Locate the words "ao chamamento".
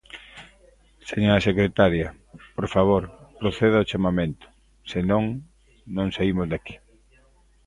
3.79-4.45